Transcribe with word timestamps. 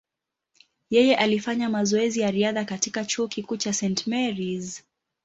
Yeye 0.89 1.15
alifanya 1.15 1.69
mazoezi 1.69 2.19
ya 2.21 2.31
riadha 2.31 2.65
katika 2.65 3.05
chuo 3.05 3.27
kikuu 3.27 3.57
cha 3.57 3.73
St. 3.73 4.07
Mary’s. 4.07 4.83